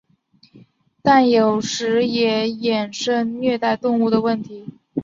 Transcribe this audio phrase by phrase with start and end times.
[1.03, 4.65] 但有时也衍生虐待动物问题。